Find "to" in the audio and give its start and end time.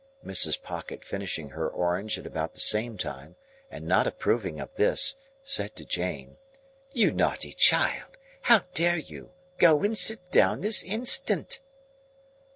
5.75-5.85